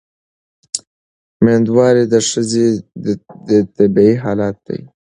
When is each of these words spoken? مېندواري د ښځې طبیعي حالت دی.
مېندواري 1.43 2.03
د 2.13 2.15
ښځې 2.29 2.67
طبیعي 3.77 4.13
حالت 4.23 4.55
دی. 4.67 4.79